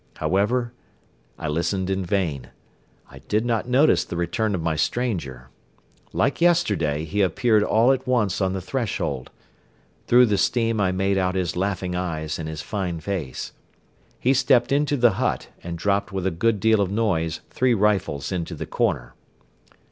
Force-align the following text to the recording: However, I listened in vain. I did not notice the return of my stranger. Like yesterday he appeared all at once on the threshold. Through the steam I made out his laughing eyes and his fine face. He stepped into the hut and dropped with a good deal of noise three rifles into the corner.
However, 0.17 0.73
I 1.37 1.47
listened 1.47 1.87
in 1.91 2.03
vain. 2.03 2.49
I 3.11 3.19
did 3.27 3.45
not 3.45 3.69
notice 3.69 4.03
the 4.03 4.17
return 4.17 4.55
of 4.55 4.61
my 4.63 4.75
stranger. 4.75 5.51
Like 6.11 6.41
yesterday 6.41 7.05
he 7.05 7.21
appeared 7.21 7.61
all 7.61 7.91
at 7.91 8.07
once 8.07 8.41
on 8.41 8.53
the 8.53 8.61
threshold. 8.61 9.29
Through 10.07 10.25
the 10.25 10.39
steam 10.39 10.81
I 10.81 10.91
made 10.91 11.19
out 11.19 11.35
his 11.35 11.55
laughing 11.55 11.95
eyes 11.95 12.39
and 12.39 12.49
his 12.49 12.63
fine 12.63 12.99
face. 12.99 13.51
He 14.19 14.33
stepped 14.33 14.71
into 14.71 14.97
the 14.97 15.11
hut 15.21 15.49
and 15.61 15.77
dropped 15.77 16.11
with 16.11 16.25
a 16.25 16.31
good 16.31 16.59
deal 16.59 16.81
of 16.81 16.89
noise 16.89 17.41
three 17.51 17.75
rifles 17.75 18.31
into 18.31 18.55
the 18.55 18.65
corner. 18.65 19.13